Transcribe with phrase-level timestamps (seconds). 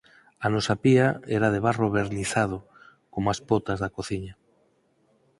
[0.45, 1.07] a nosa pía
[1.37, 2.59] era de barro vernizado,
[3.13, 4.33] coma as potas da cociña